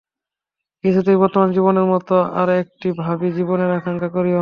[0.83, 2.09] কিছুতেই বর্তমান জীবনের মত
[2.39, 4.39] আর একটি ভাবী জীবনের আকাঙ্ক্ষা করিও না।